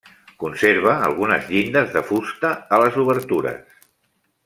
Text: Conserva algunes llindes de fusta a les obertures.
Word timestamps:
Conserva 0.43 0.95
algunes 1.09 1.45
llindes 1.51 1.93
de 1.99 2.03
fusta 2.09 2.51
a 2.77 2.81
les 2.85 2.99
obertures. 3.07 3.81